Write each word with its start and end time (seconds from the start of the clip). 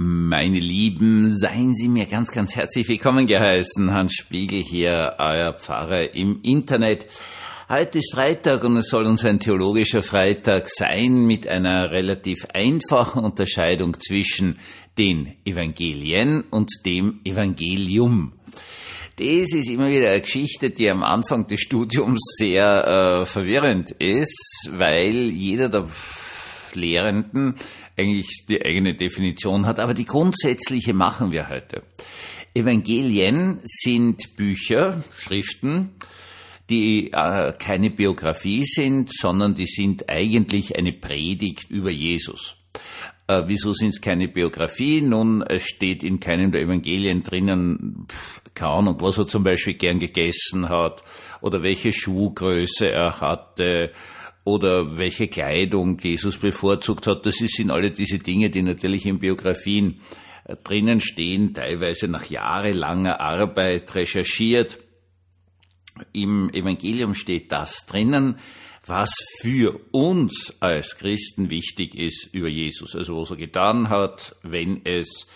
Meine 0.00 0.60
Lieben, 0.60 1.36
seien 1.36 1.74
Sie 1.74 1.88
mir 1.88 2.06
ganz, 2.06 2.30
ganz 2.30 2.54
herzlich 2.54 2.88
willkommen 2.88 3.26
geheißen. 3.26 3.92
Hans 3.92 4.14
Spiegel 4.14 4.62
hier, 4.62 5.16
euer 5.18 5.54
Pfarrer 5.54 6.14
im 6.14 6.38
Internet. 6.44 7.08
Heute 7.68 7.98
ist 7.98 8.14
Freitag 8.14 8.62
und 8.62 8.76
es 8.76 8.90
soll 8.90 9.06
uns 9.06 9.24
ein 9.24 9.40
theologischer 9.40 10.02
Freitag 10.02 10.68
sein 10.68 11.26
mit 11.26 11.48
einer 11.48 11.90
relativ 11.90 12.46
einfachen 12.54 13.24
Unterscheidung 13.24 13.98
zwischen 13.98 14.58
den 14.96 15.34
Evangelien 15.44 16.44
und 16.48 16.70
dem 16.86 17.18
Evangelium. 17.24 18.34
Das 19.16 19.52
ist 19.52 19.68
immer 19.68 19.90
wieder 19.90 20.10
eine 20.12 20.20
Geschichte, 20.20 20.70
die 20.70 20.88
am 20.88 21.02
Anfang 21.02 21.48
des 21.48 21.60
Studiums 21.60 22.20
sehr 22.38 23.22
äh, 23.22 23.26
verwirrend 23.26 23.90
ist, 23.98 24.70
weil 24.74 25.30
jeder 25.30 25.68
der 25.68 25.88
Lehrenden 26.74 27.54
eigentlich 27.96 28.46
die 28.48 28.64
eigene 28.64 28.94
Definition 28.94 29.66
hat, 29.66 29.78
aber 29.78 29.94
die 29.94 30.04
grundsätzliche 30.04 30.94
machen 30.94 31.32
wir 31.32 31.48
heute. 31.48 31.82
Evangelien 32.54 33.60
sind 33.64 34.36
Bücher, 34.36 35.04
Schriften, 35.16 35.90
die 36.70 37.12
äh, 37.12 37.52
keine 37.58 37.90
Biografie 37.90 38.64
sind, 38.64 39.10
sondern 39.12 39.54
die 39.54 39.66
sind 39.66 40.08
eigentlich 40.08 40.76
eine 40.76 40.92
Predigt 40.92 41.70
über 41.70 41.90
Jesus. 41.90 42.56
Äh, 43.28 43.44
wieso 43.46 43.74
sind 43.74 43.90
es 43.90 44.00
keine 44.00 44.26
Biografie? 44.26 45.02
Nun, 45.02 45.42
es 45.42 45.62
steht 45.64 46.02
in 46.02 46.18
keinem 46.18 46.50
der 46.50 46.62
Evangelien 46.62 47.22
drinnen, 47.22 48.06
pff, 48.08 48.40
keine 48.54 48.72
Ahnung, 48.72 48.96
was 49.00 49.18
er 49.18 49.26
zum 49.26 49.44
Beispiel 49.44 49.74
gern 49.74 49.98
gegessen 49.98 50.70
hat 50.70 51.02
oder 51.42 51.62
welche 51.62 51.92
Schuhgröße 51.92 52.90
er 52.90 53.20
hatte 53.20 53.92
oder 54.44 54.96
welche 54.96 55.28
Kleidung 55.28 55.98
Jesus 55.98 56.38
bevorzugt 56.38 57.06
hat. 57.06 57.26
Das 57.26 57.34
sind 57.36 57.70
alle 57.70 57.90
diese 57.90 58.18
Dinge, 58.18 58.48
die 58.48 58.62
natürlich 58.62 59.04
in 59.04 59.18
Biografien 59.18 60.00
äh, 60.44 60.56
drinnen 60.64 61.02
stehen, 61.02 61.52
teilweise 61.52 62.08
nach 62.08 62.24
jahrelanger 62.24 63.20
Arbeit 63.20 63.94
recherchiert. 63.94 64.78
Im 66.12 66.50
Evangelium 66.50 67.14
steht 67.14 67.52
das 67.52 67.86
drinnen, 67.86 68.38
was 68.86 69.10
für 69.40 69.78
uns 69.92 70.54
als 70.60 70.96
Christen 70.96 71.50
wichtig 71.50 71.94
ist 71.94 72.28
über 72.32 72.48
Jesus, 72.48 72.96
also 72.96 73.20
was 73.20 73.30
er 73.30 73.36
getan 73.36 73.90
hat, 73.90 74.34
wenn 74.42 74.80
es 74.84 75.26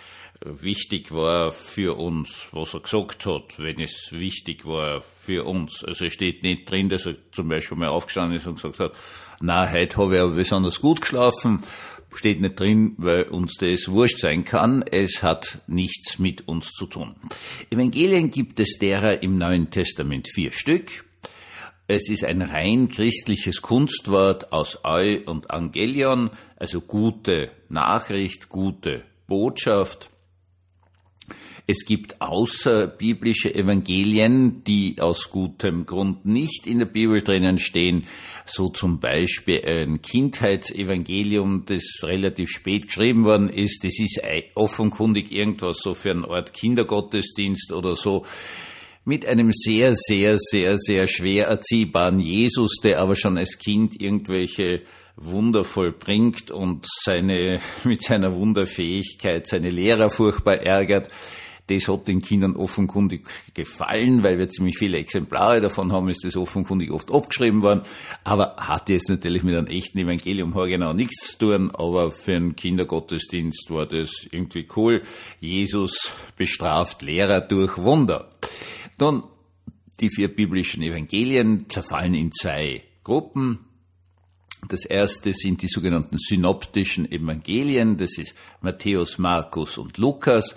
wichtig 0.44 1.12
war 1.12 1.50
für 1.50 1.96
uns, 1.96 2.48
was 2.52 2.74
er 2.74 2.80
gesagt 2.80 3.26
hat, 3.26 3.58
wenn 3.58 3.80
es 3.80 4.12
wichtig 4.12 4.64
war 4.66 5.02
für 5.20 5.44
uns. 5.44 5.84
Also 5.84 6.06
es 6.06 6.12
steht 6.12 6.42
nicht 6.42 6.70
drin, 6.70 6.88
dass 6.88 7.06
er 7.06 7.16
zum 7.32 7.48
Beispiel 7.48 7.78
mal 7.78 7.88
aufgestanden 7.88 8.36
ist 8.36 8.46
und 8.46 8.56
gesagt 8.56 8.80
hat, 8.80 8.92
na, 9.40 9.70
heute 9.70 9.96
habe 9.96 10.16
ich 10.16 10.20
aber 10.20 10.34
besonders 10.34 10.80
gut 10.80 11.00
geschlafen. 11.00 11.60
Steht 12.14 12.40
nicht 12.40 12.60
drin, 12.60 12.94
weil 12.98 13.22
uns 13.24 13.54
das 13.54 13.88
wurscht 13.88 14.18
sein 14.18 14.44
kann. 14.44 14.82
Es 14.82 15.22
hat 15.22 15.62
nichts 15.66 16.18
mit 16.18 16.46
uns 16.46 16.70
zu 16.72 16.86
tun. 16.86 17.16
Evangelien 17.70 18.30
gibt 18.30 18.60
es 18.60 18.78
derer 18.78 19.22
im 19.22 19.36
Neuen 19.36 19.70
Testament 19.70 20.28
vier 20.28 20.52
Stück. 20.52 21.04
Es 21.88 22.08
ist 22.08 22.24
ein 22.24 22.42
rein 22.42 22.88
christliches 22.88 23.62
Kunstwort 23.62 24.52
aus 24.52 24.78
Eu 24.84 25.20
und 25.26 25.50
Angelion, 25.50 26.30
also 26.56 26.80
gute 26.80 27.50
Nachricht, 27.68 28.48
gute 28.48 29.04
Botschaft. 29.26 30.10
Es 31.66 31.84
gibt 31.86 32.20
außerbiblische 32.20 33.54
Evangelien, 33.54 34.64
die 34.64 34.96
aus 35.00 35.30
gutem 35.30 35.86
Grund 35.86 36.26
nicht 36.26 36.66
in 36.66 36.80
der 36.80 36.86
Bibel 36.86 37.20
drinnen 37.22 37.58
stehen, 37.58 38.06
so 38.44 38.68
zum 38.68 38.98
Beispiel 38.98 39.62
ein 39.64 40.02
Kindheitsevangelium, 40.02 41.64
das 41.66 42.00
relativ 42.02 42.50
spät 42.50 42.86
geschrieben 42.86 43.24
worden 43.24 43.48
ist. 43.48 43.84
Das 43.84 43.98
ist 44.00 44.20
offenkundig 44.54 45.30
irgendwas 45.30 45.78
so 45.78 45.94
für 45.94 46.10
eine 46.10 46.28
Art 46.28 46.52
Kindergottesdienst 46.52 47.72
oder 47.72 47.94
so 47.94 48.24
mit 49.04 49.26
einem 49.26 49.50
sehr, 49.52 49.94
sehr, 49.94 50.38
sehr, 50.38 50.76
sehr 50.78 51.08
schwer 51.08 51.46
erziehbaren 51.46 52.20
Jesus, 52.20 52.76
der 52.82 53.00
aber 53.00 53.16
schon 53.16 53.36
als 53.36 53.58
Kind 53.58 54.00
irgendwelche 54.00 54.82
Wunder 55.16 55.64
vollbringt 55.64 56.50
und 56.50 56.86
seine, 57.04 57.60
mit 57.84 58.02
seiner 58.02 58.34
Wunderfähigkeit 58.34 59.46
seine 59.46 59.70
Lehrer 59.70 60.10
furchtbar 60.10 60.56
ärgert. 60.56 61.10
Das 61.68 61.86
hat 61.86 62.08
den 62.08 62.20
Kindern 62.20 62.56
offenkundig 62.56 63.28
gefallen, 63.54 64.24
weil 64.24 64.36
wir 64.36 64.48
ziemlich 64.48 64.76
viele 64.76 64.98
Exemplare 64.98 65.60
davon 65.60 65.92
haben, 65.92 66.08
ist 66.08 66.24
das 66.24 66.36
offenkundig 66.36 66.90
oft 66.90 67.12
abgeschrieben 67.12 67.62
worden. 67.62 67.82
Aber 68.24 68.56
hat 68.56 68.90
jetzt 68.90 69.08
natürlich 69.08 69.44
mit 69.44 69.56
einem 69.56 69.68
echten 69.68 69.98
Evangelium 69.98 70.52
genau 70.52 70.92
nichts 70.92 71.30
zu 71.30 71.38
tun, 71.38 71.70
aber 71.70 72.10
für 72.10 72.34
einen 72.34 72.56
Kindergottesdienst 72.56 73.70
war 73.70 73.86
das 73.86 74.26
irgendwie 74.30 74.66
cool. 74.76 75.02
Jesus 75.40 76.12
bestraft 76.36 77.00
Lehrer 77.02 77.40
durch 77.40 77.78
Wunder. 77.78 78.32
Nun, 78.98 79.22
die 80.00 80.10
vier 80.10 80.34
biblischen 80.34 80.82
Evangelien 80.82 81.68
zerfallen 81.68 82.14
in 82.14 82.32
zwei 82.32 82.82
Gruppen. 83.04 83.60
Das 84.68 84.84
erste 84.84 85.32
sind 85.34 85.60
die 85.62 85.68
sogenannten 85.68 86.18
synoptischen 86.18 87.10
Evangelien, 87.10 87.96
das 87.96 88.16
ist 88.16 88.36
Matthäus, 88.60 89.18
Markus 89.18 89.76
und 89.76 89.98
Lukas. 89.98 90.54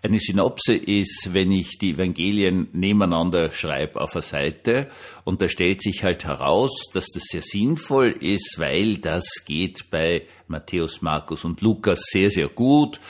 Eine 0.00 0.20
Synopse 0.20 0.76
ist, 0.76 1.30
wenn 1.32 1.50
ich 1.50 1.76
die 1.76 1.90
Evangelien 1.90 2.68
nebeneinander 2.72 3.50
schreibe 3.50 4.00
auf 4.00 4.14
einer 4.14 4.22
Seite 4.22 4.88
und 5.24 5.42
da 5.42 5.48
stellt 5.48 5.82
sich 5.82 6.04
halt 6.04 6.24
heraus, 6.24 6.84
dass 6.92 7.08
das 7.08 7.24
sehr 7.24 7.42
sinnvoll 7.42 8.10
ist, 8.20 8.60
weil 8.60 8.98
das 8.98 9.44
geht 9.44 9.90
bei 9.90 10.28
Matthäus, 10.46 11.02
Markus 11.02 11.44
und 11.44 11.60
Lukas 11.60 12.04
sehr, 12.12 12.30
sehr 12.30 12.48
gut. 12.48 13.00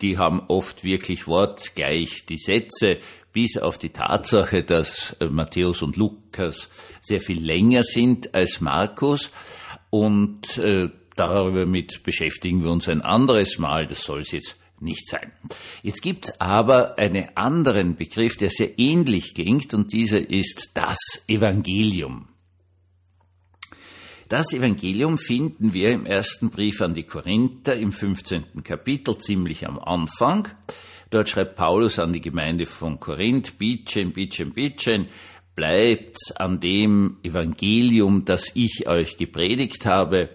Die 0.00 0.16
haben 0.16 0.40
oft 0.48 0.84
wirklich 0.84 1.26
wortgleich 1.26 2.24
die 2.24 2.38
Sätze, 2.38 2.98
bis 3.32 3.58
auf 3.58 3.76
die 3.76 3.90
Tatsache, 3.90 4.64
dass 4.64 5.16
Matthäus 5.20 5.82
und 5.82 5.96
Lukas 5.96 6.68
sehr 7.00 7.20
viel 7.20 7.44
länger 7.44 7.82
sind 7.82 8.34
als 8.34 8.60
Markus. 8.60 9.30
Und 9.90 10.58
äh, 10.58 10.90
darüber 11.16 11.66
mit 11.66 12.02
beschäftigen 12.02 12.62
wir 12.62 12.70
uns 12.70 12.88
ein 12.88 13.02
anderes 13.02 13.58
Mal. 13.58 13.86
Das 13.86 14.02
soll 14.02 14.20
es 14.20 14.32
jetzt 14.32 14.56
nicht 14.80 15.08
sein. 15.08 15.32
Jetzt 15.82 16.02
gibt 16.02 16.28
es 16.28 16.40
aber 16.40 16.98
einen 16.98 17.28
anderen 17.36 17.96
Begriff, 17.96 18.36
der 18.36 18.50
sehr 18.50 18.78
ähnlich 18.78 19.34
klingt, 19.34 19.74
und 19.74 19.92
dieser 19.92 20.30
ist 20.30 20.70
das 20.74 20.98
Evangelium. 21.26 22.28
Das 24.28 24.52
Evangelium 24.52 25.16
finden 25.16 25.72
wir 25.72 25.90
im 25.90 26.04
ersten 26.04 26.50
Brief 26.50 26.82
an 26.82 26.92
die 26.92 27.04
Korinther 27.04 27.76
im 27.76 27.92
15. 27.92 28.62
Kapitel 28.62 29.16
ziemlich 29.16 29.66
am 29.66 29.78
Anfang. 29.78 30.48
Dort 31.08 31.30
schreibt 31.30 31.56
Paulus 31.56 31.98
an 31.98 32.12
die 32.12 32.20
Gemeinde 32.20 32.66
von 32.66 33.00
Korinth, 33.00 33.56
Bitchen, 33.56 34.12
Bitchen, 34.12 34.52
Bitchen, 34.52 35.06
bleibt 35.58 36.18
an 36.36 36.60
dem 36.60 37.16
Evangelium, 37.24 38.24
das 38.24 38.52
ich 38.54 38.86
euch 38.86 39.16
gepredigt 39.16 39.86
habe, 39.86 40.28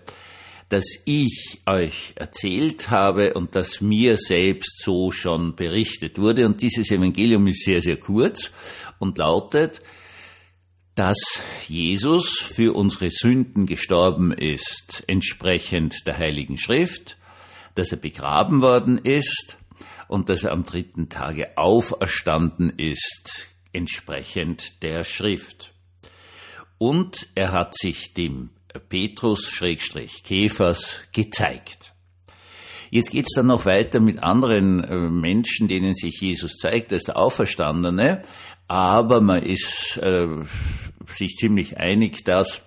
das 0.68 0.84
ich 1.06 1.62
euch 1.66 2.12
erzählt 2.16 2.90
habe 2.90 3.34
und 3.34 3.56
das 3.56 3.80
mir 3.80 4.18
selbst 4.18 4.82
so 4.84 5.12
schon 5.12 5.56
berichtet 5.56 6.20
wurde. 6.20 6.46
Und 6.46 6.62
dieses 6.62 6.92
Evangelium 6.92 7.48
ist 7.48 7.64
sehr, 7.64 7.82
sehr 7.82 7.96
kurz 7.96 8.52
und 9.00 9.18
lautet, 9.18 9.82
dass 10.96 11.40
Jesus 11.70 12.40
für 12.40 12.76
unsere 12.76 13.10
Sünden 13.10 13.66
gestorben 13.66 14.34
ist, 14.34 15.06
entsprechend 15.08 16.06
der 16.06 16.18
Heiligen 16.18 16.58
Schrift, 16.58 17.16
dass 17.76 17.94
er 17.94 17.98
begraben 17.98 18.62
worden 18.62 18.98
ist 18.98 19.58
und 20.10 20.28
dass 20.28 20.44
er 20.44 20.52
am 20.52 20.66
dritten 20.66 21.08
Tage 21.08 21.58
auferstanden 21.58 22.74
ist, 22.76 23.53
entsprechend 23.74 24.82
der 24.84 25.04
Schrift. 25.04 25.74
Und 26.78 27.28
er 27.36 27.52
hat 27.52 27.78
sich 27.78 28.14
dem 28.14 28.52
Petrus-Käfers 28.90 31.02
gezeigt. 31.12 31.94
Jetzt 32.90 33.12
geht 33.12 33.26
es 33.26 33.34
dann 33.36 33.48
noch 33.48 33.66
weiter 33.66 34.00
mit 34.00 34.22
anderen 34.22 34.82
äh, 34.84 35.10
Menschen, 35.10 35.68
denen 35.68 35.96
sich 35.96 36.22
Jesus 36.22 36.58
zeigt 36.58 36.94
als 36.94 37.06
der 37.06 37.18
Auferstandene, 37.18 38.22
aber 38.68 39.20
man 39.20 39.42
ist 39.44 39.98
äh, 39.98 40.28
sich 41.08 41.36
ziemlich 41.38 41.78
einig, 41.78 42.24
dass 42.24 42.62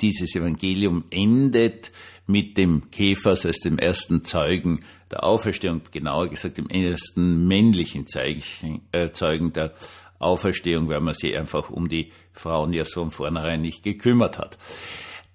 dieses 0.00 0.34
Evangelium 0.34 1.04
endet 1.10 1.92
mit 2.26 2.58
dem 2.58 2.90
Käfers 2.90 3.46
als 3.46 3.58
dem 3.60 3.78
ersten 3.78 4.24
Zeugen 4.24 4.84
der 5.10 5.24
Auferstehung, 5.24 5.82
genauer 5.92 6.28
gesagt 6.28 6.58
dem 6.58 6.68
ersten 6.68 7.46
männlichen 7.46 8.06
äh, 8.92 9.10
Zeugen 9.12 9.52
der 9.52 9.74
Auferstehung, 10.18 10.88
weil 10.88 11.00
man 11.00 11.14
sich 11.14 11.36
einfach 11.36 11.70
um 11.70 11.88
die 11.88 12.10
Frauen 12.32 12.72
ja 12.72 12.84
so 12.84 13.02
von 13.02 13.10
vornherein 13.10 13.60
nicht 13.60 13.82
gekümmert 13.82 14.38
hat. 14.38 14.58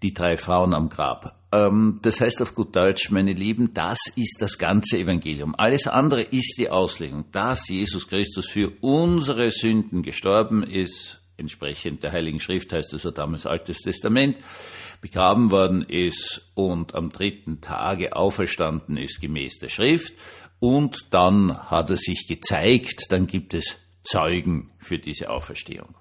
Die 0.03 0.13
drei 0.13 0.35
Frauen 0.35 0.73
am 0.73 0.89
Grab. 0.89 1.37
Ähm, 1.51 1.99
das 2.01 2.19
heißt 2.21 2.41
auf 2.41 2.55
gut 2.55 2.75
Deutsch, 2.75 3.11
meine 3.11 3.33
Lieben, 3.33 3.73
das 3.73 3.99
ist 4.15 4.37
das 4.39 4.57
ganze 4.57 4.97
Evangelium. 4.97 5.53
Alles 5.55 5.87
andere 5.87 6.23
ist 6.23 6.55
die 6.57 6.69
Auslegung, 6.69 7.25
dass 7.31 7.69
Jesus 7.69 8.07
Christus 8.07 8.49
für 8.49 8.71
unsere 8.81 9.51
Sünden 9.51 10.01
gestorben 10.01 10.63
ist, 10.63 11.20
entsprechend 11.37 12.03
der 12.03 12.11
Heiligen 12.11 12.39
Schrift 12.39 12.73
heißt 12.73 12.93
also 12.93 13.11
damals 13.11 13.45
Altes 13.45 13.79
Testament, 13.79 14.37
begraben 15.01 15.51
worden 15.51 15.83
ist 15.83 16.51
und 16.53 16.95
am 16.95 17.09
dritten 17.09 17.61
Tage 17.61 18.15
auferstanden 18.15 18.97
ist 18.97 19.19
gemäß 19.19 19.59
der 19.59 19.69
Schrift 19.69 20.13
und 20.59 21.07
dann 21.11 21.57
hat 21.71 21.89
er 21.89 21.97
sich 21.97 22.27
gezeigt, 22.27 23.07
dann 23.09 23.27
gibt 23.27 23.53
es 23.53 23.77
Zeugen 24.03 24.71
für 24.79 24.99
diese 24.99 25.29
Auferstehung. 25.29 25.95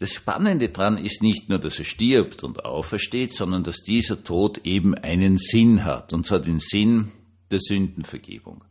Das 0.00 0.12
Spannende 0.12 0.70
daran 0.70 0.96
ist 0.96 1.22
nicht 1.22 1.48
nur, 1.48 1.58
dass 1.58 1.78
er 1.78 1.84
stirbt 1.84 2.42
und 2.42 2.64
aufersteht, 2.64 3.34
sondern 3.34 3.64
dass 3.64 3.82
dieser 3.82 4.24
Tod 4.24 4.58
eben 4.64 4.94
einen 4.94 5.36
Sinn 5.36 5.84
hat, 5.84 6.14
und 6.14 6.26
zwar 6.26 6.40
den 6.40 6.58
Sinn 6.58 7.12
der 7.50 7.58
Sündenvergebung. 7.60 8.64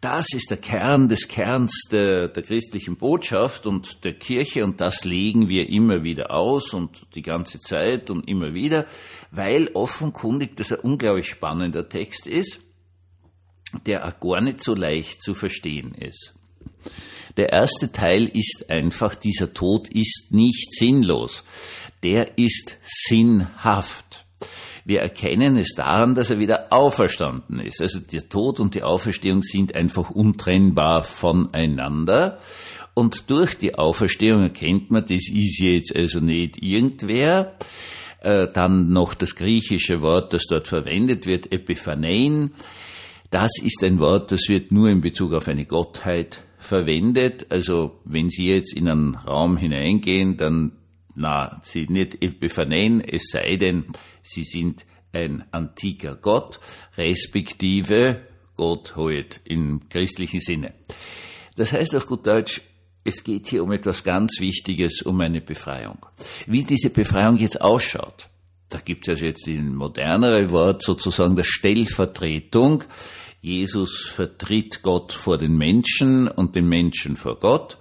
Das 0.00 0.32
ist 0.32 0.50
der 0.50 0.56
Kern 0.56 1.08
des 1.08 1.28
Kerns 1.28 1.84
der, 1.90 2.28
der 2.28 2.42
christlichen 2.42 2.96
Botschaft 2.96 3.66
und 3.66 4.04
der 4.04 4.14
Kirche 4.14 4.64
und 4.64 4.80
das 4.80 5.04
legen 5.04 5.48
wir 5.48 5.68
immer 5.68 6.02
wieder 6.02 6.30
aus 6.30 6.72
und 6.74 7.06
die 7.14 7.22
ganze 7.22 7.58
Zeit 7.58 8.10
und 8.10 8.28
immer 8.28 8.54
wieder, 8.54 8.86
weil 9.30 9.68
offenkundig 9.74 10.56
das 10.56 10.72
ein 10.72 10.80
unglaublich 10.80 11.28
spannender 11.28 11.88
Text 11.88 12.26
ist, 12.26 12.60
der 13.86 14.06
auch 14.06 14.20
gar 14.20 14.40
nicht 14.40 14.62
so 14.62 14.74
leicht 14.74 15.22
zu 15.22 15.34
verstehen 15.34 15.94
ist. 15.94 16.34
Der 17.36 17.50
erste 17.50 17.92
Teil 17.92 18.26
ist 18.26 18.66
einfach, 18.68 19.14
dieser 19.14 19.54
Tod 19.54 19.88
ist 19.88 20.28
nicht 20.30 20.74
sinnlos. 20.74 21.44
Der 22.02 22.36
ist 22.36 22.76
sinnhaft. 22.82 24.26
Wir 24.84 25.00
erkennen 25.00 25.56
es 25.56 25.74
daran, 25.74 26.14
dass 26.14 26.30
er 26.30 26.38
wieder 26.38 26.66
auferstanden 26.70 27.60
ist. 27.60 27.80
Also 27.80 28.00
der 28.00 28.28
Tod 28.28 28.58
und 28.60 28.74
die 28.74 28.82
Auferstehung 28.82 29.42
sind 29.42 29.74
einfach 29.74 30.10
untrennbar 30.10 31.02
voneinander. 31.02 32.38
Und 32.94 33.30
durch 33.30 33.56
die 33.56 33.76
Auferstehung 33.76 34.42
erkennt 34.42 34.90
man, 34.90 35.02
das 35.02 35.28
ist 35.32 35.60
jetzt 35.60 35.94
also 35.94 36.20
nicht 36.20 36.62
irgendwer. 36.62 37.54
Äh, 38.20 38.48
dann 38.52 38.92
noch 38.92 39.14
das 39.14 39.34
griechische 39.34 40.02
Wort, 40.02 40.32
das 40.32 40.46
dort 40.46 40.68
verwendet 40.68 41.26
wird, 41.26 41.52
Epiphanein. 41.52 42.52
Das 43.30 43.50
ist 43.62 43.82
ein 43.82 43.98
Wort, 43.98 44.30
das 44.30 44.48
wird 44.48 44.72
nur 44.72 44.90
in 44.90 45.00
Bezug 45.00 45.32
auf 45.32 45.48
eine 45.48 45.64
Gottheit 45.64 46.42
verwendet. 46.58 47.46
Also 47.50 47.98
wenn 48.04 48.28
Sie 48.28 48.46
jetzt 48.46 48.76
in 48.76 48.88
einen 48.88 49.14
Raum 49.14 49.56
hineingehen, 49.56 50.36
dann 50.36 50.72
na, 51.14 51.60
Sie 51.64 51.86
nicht 51.86 52.22
Epiphanein, 52.22 53.00
es 53.00 53.30
sei 53.30 53.56
denn, 53.56 53.86
Sie 54.22 54.44
sind 54.44 54.84
ein 55.12 55.44
antiker 55.50 56.16
Gott, 56.16 56.60
respektive 56.96 58.22
Gott 58.56 58.96
halt 58.96 59.40
im 59.44 59.88
christlichen 59.88 60.40
Sinne. 60.40 60.74
Das 61.56 61.72
heißt 61.72 61.94
auf 61.96 62.06
gut 62.06 62.26
Deutsch, 62.26 62.62
es 63.04 63.24
geht 63.24 63.48
hier 63.48 63.64
um 63.64 63.72
etwas 63.72 64.04
ganz 64.04 64.40
Wichtiges, 64.40 65.02
um 65.02 65.20
eine 65.20 65.40
Befreiung. 65.40 66.06
Wie 66.46 66.64
diese 66.64 66.90
Befreiung 66.90 67.36
jetzt 67.36 67.60
ausschaut, 67.60 68.28
da 68.68 68.78
gibt 68.78 69.06
es 69.06 69.10
also 69.10 69.26
jetzt 69.26 69.46
ein 69.48 69.74
modernere 69.74 70.50
Wort 70.50 70.82
sozusagen 70.82 71.36
der 71.36 71.44
Stellvertretung. 71.44 72.84
Jesus 73.40 74.06
vertritt 74.06 74.82
Gott 74.82 75.12
vor 75.12 75.36
den 75.36 75.56
Menschen 75.56 76.28
und 76.28 76.54
den 76.54 76.68
Menschen 76.68 77.16
vor 77.16 77.38
Gott. 77.38 77.76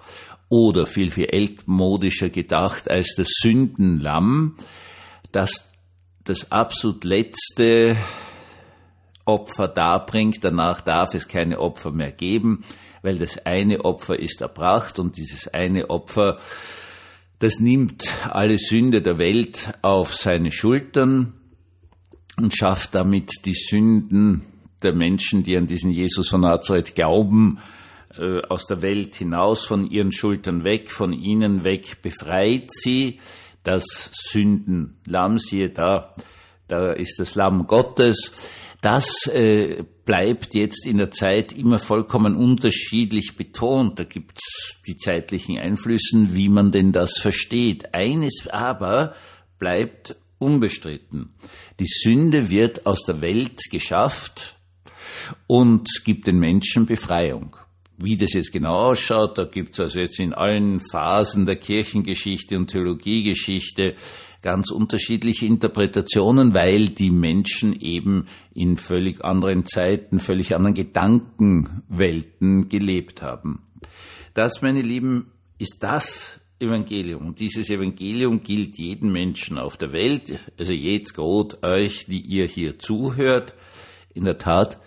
Oder 0.51 0.85
viel, 0.85 1.11
viel 1.11 1.27
ältmodischer 1.29 2.29
gedacht 2.29 2.91
als 2.91 3.15
das 3.15 3.29
Sündenlamm, 3.41 4.57
das 5.31 5.65
das 6.25 6.51
absolut 6.51 7.05
letzte 7.05 7.95
Opfer 9.23 9.69
darbringt. 9.69 10.43
Danach 10.43 10.81
darf 10.81 11.13
es 11.13 11.29
keine 11.29 11.59
Opfer 11.59 11.91
mehr 11.91 12.11
geben, 12.11 12.65
weil 13.01 13.17
das 13.17 13.45
eine 13.45 13.85
Opfer 13.85 14.19
ist 14.19 14.41
erbracht 14.41 14.99
und 14.99 15.15
dieses 15.15 15.47
eine 15.47 15.89
Opfer, 15.89 16.37
das 17.39 17.61
nimmt 17.61 18.03
alle 18.29 18.57
Sünde 18.57 19.01
der 19.01 19.17
Welt 19.17 19.71
auf 19.81 20.13
seine 20.13 20.51
Schultern 20.51 21.33
und 22.37 22.55
schafft 22.55 22.93
damit 22.93 23.45
die 23.45 23.55
Sünden 23.55 24.45
der 24.83 24.93
Menschen, 24.93 25.43
die 25.43 25.55
an 25.57 25.67
diesen 25.67 25.91
Jesus 25.91 26.27
von 26.29 26.41
Nazareth 26.41 26.93
glauben, 26.93 27.59
äh, 28.17 28.41
aus 28.47 28.65
der 28.65 28.81
Welt 28.81 29.15
hinaus, 29.15 29.65
von 29.65 29.89
ihren 29.89 30.11
Schultern 30.11 30.63
weg, 30.63 30.91
von 30.91 31.13
ihnen 31.13 31.63
weg, 31.63 32.01
befreit 32.01 32.71
sie. 32.71 33.19
Das 33.63 34.11
Sündenlamm, 34.13 35.37
siehe 35.37 35.69
da, 35.69 36.15
da 36.67 36.91
ist 36.91 37.19
das 37.19 37.35
Lamm 37.35 37.67
Gottes. 37.67 38.31
Das 38.81 39.27
äh, 39.27 39.83
bleibt 40.05 40.55
jetzt 40.55 40.87
in 40.87 40.97
der 40.97 41.11
Zeit 41.11 41.53
immer 41.53 41.77
vollkommen 41.77 42.35
unterschiedlich 42.35 43.35
betont. 43.37 43.99
Da 43.99 44.03
gibt's 44.03 44.75
die 44.87 44.97
zeitlichen 44.97 45.59
Einflüssen, 45.59 46.33
wie 46.33 46.49
man 46.49 46.71
denn 46.71 46.91
das 46.91 47.19
versteht. 47.19 47.93
Eines 47.93 48.47
aber 48.47 49.13
bleibt 49.59 50.15
unbestritten. 50.39 51.35
Die 51.79 51.85
Sünde 51.85 52.49
wird 52.49 52.87
aus 52.87 53.03
der 53.03 53.21
Welt 53.21 53.61
geschafft 53.69 54.55
und 55.45 55.87
gibt 56.03 56.25
den 56.25 56.39
Menschen 56.39 56.87
Befreiung. 56.87 57.55
Wie 58.03 58.17
das 58.17 58.33
jetzt 58.33 58.51
genau 58.51 58.89
ausschaut, 58.89 59.37
da 59.37 59.45
gibt 59.45 59.73
es 59.73 59.79
also 59.79 59.99
jetzt 59.99 60.19
in 60.19 60.33
allen 60.33 60.79
Phasen 60.79 61.45
der 61.45 61.57
Kirchengeschichte 61.57 62.57
und 62.57 62.67
Theologiegeschichte 62.67 63.95
ganz 64.41 64.71
unterschiedliche 64.71 65.45
Interpretationen, 65.45 66.53
weil 66.53 66.89
die 66.89 67.11
Menschen 67.11 67.79
eben 67.79 68.25
in 68.53 68.77
völlig 68.77 69.23
anderen 69.23 69.65
Zeiten, 69.65 70.19
völlig 70.19 70.55
anderen 70.55 70.73
Gedankenwelten 70.73 72.67
gelebt 72.69 73.21
haben. 73.21 73.61
Das, 74.33 74.63
meine 74.63 74.81
Lieben, 74.81 75.27
ist 75.59 75.83
das 75.83 76.39
Evangelium. 76.59 77.27
Und 77.27 77.39
dieses 77.39 77.69
Evangelium 77.69 78.41
gilt 78.41 78.77
jedem 78.77 79.11
Menschen 79.11 79.59
auf 79.59 79.77
der 79.77 79.91
Welt, 79.93 80.39
also 80.57 80.73
jetzt 80.73 81.13
Gott 81.13 81.63
euch, 81.63 82.05
die 82.07 82.21
ihr 82.21 82.45
hier 82.45 82.79
zuhört. 82.79 83.53
In 84.13 84.25
der 84.25 84.37
Tat 84.39 84.79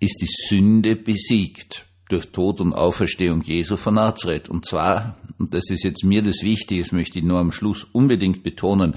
ist 0.00 0.20
die 0.20 0.48
Sünde 0.48 0.96
besiegt 0.96 1.85
durch 2.08 2.26
Tod 2.30 2.60
und 2.60 2.72
Auferstehung 2.72 3.42
Jesu 3.42 3.76
von 3.76 3.94
Nazareth. 3.94 4.48
Und 4.48 4.64
zwar, 4.64 5.16
und 5.38 5.52
das 5.54 5.70
ist 5.70 5.82
jetzt 5.82 6.04
mir 6.04 6.22
das 6.22 6.42
Wichtige, 6.42 6.80
das 6.82 6.92
möchte 6.92 7.18
ich 7.18 7.24
nur 7.24 7.38
am 7.38 7.52
Schluss 7.52 7.84
unbedingt 7.84 8.42
betonen, 8.42 8.94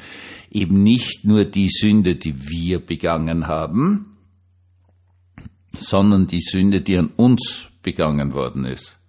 eben 0.52 0.84
nicht 0.84 1.26
nur 1.26 1.46
die 1.46 1.70
Sünde, 1.70 2.16
die 2.16 2.50
wir 2.50 2.80
begangen 2.80 3.48
haben, 3.48 4.18
sondern 5.74 6.28
die 6.28 6.42
Sünde, 6.42 6.82
die 6.82 6.98
an 6.98 7.12
uns 7.16 7.68
begangen 7.82 8.34
worden 8.34 8.66
ist. 8.66 9.00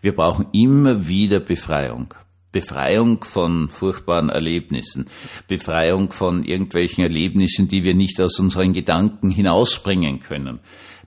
Wir 0.00 0.14
brauchen 0.14 0.46
immer 0.52 1.06
wieder 1.08 1.40
Befreiung. 1.40 2.14
Befreiung 2.52 3.24
von 3.24 3.68
furchtbaren 3.68 4.28
Erlebnissen, 4.28 5.08
Befreiung 5.48 6.12
von 6.12 6.44
irgendwelchen 6.44 7.02
Erlebnissen, 7.02 7.66
die 7.66 7.82
wir 7.82 7.94
nicht 7.94 8.20
aus 8.20 8.38
unseren 8.38 8.72
Gedanken 8.72 9.28
hinausbringen 9.28 10.20
können. 10.20 10.60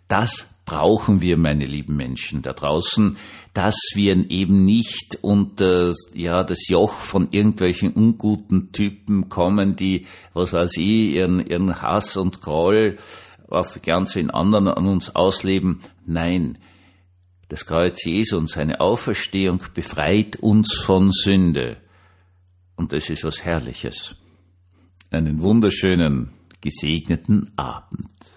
Das 0.09 0.49
brauchen 0.67 1.21
wir, 1.21 1.37
meine 1.37 1.65
lieben 1.65 1.95
Menschen 1.95 2.41
da 2.43 2.51
draußen, 2.51 3.17
dass 3.53 3.79
wir 3.95 4.29
eben 4.29 4.65
nicht 4.65 5.17
unter 5.21 5.95
ja 6.13 6.43
das 6.43 6.67
Joch 6.67 6.91
von 6.91 7.29
irgendwelchen 7.31 7.93
unguten 7.93 8.73
Typen 8.73 9.29
kommen, 9.29 9.77
die, 9.77 10.05
was 10.33 10.53
weiß 10.53 10.77
ich, 10.77 11.15
ihren, 11.15 11.39
ihren 11.39 11.81
Hass 11.81 12.17
und 12.17 12.41
Groll 12.41 12.97
auf 13.47 13.81
ganz 13.81 14.13
vielen 14.13 14.29
anderen 14.29 14.67
an 14.67 14.87
uns 14.87 15.15
ausleben. 15.15 15.79
Nein, 16.05 16.59
das 17.47 17.65
Kreuz 17.65 18.03
Jesu 18.03 18.37
und 18.37 18.49
seine 18.49 18.81
Auferstehung 18.81 19.63
befreit 19.73 20.35
uns 20.35 20.73
von 20.73 21.11
Sünde. 21.11 21.77
Und 22.75 22.91
das 22.91 23.09
ist 23.09 23.23
was 23.23 23.45
Herrliches. 23.45 24.17
Einen 25.11 25.41
wunderschönen, 25.41 26.33
gesegneten 26.59 27.53
Abend. 27.55 28.36